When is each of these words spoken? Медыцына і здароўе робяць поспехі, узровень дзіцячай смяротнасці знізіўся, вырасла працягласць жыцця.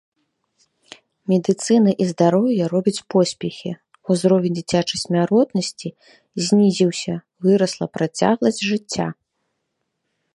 Медыцына 1.31 1.91
і 2.05 2.07
здароўе 2.11 2.63
робяць 2.73 3.03
поспехі, 3.15 3.71
узровень 4.15 4.57
дзіцячай 4.57 4.99
смяротнасці 5.05 5.89
знізіўся, 6.47 7.13
вырасла 7.47 7.85
працягласць 7.99 8.63
жыцця. 8.71 9.07